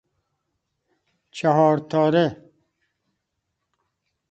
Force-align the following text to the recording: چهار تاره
چهار 1.35 1.77
تاره 1.89 2.25